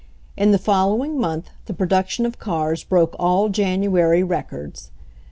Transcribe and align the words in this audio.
In 0.35 0.49
the 0.49 0.57
following 0.57 1.19
month 1.19 1.51
the 1.67 1.75
production 1.75 2.25
of 2.25 2.39
cars 2.39 2.83
broke 2.83 3.15
all 3.19 3.49
January 3.49 4.23
records. 4.23 4.89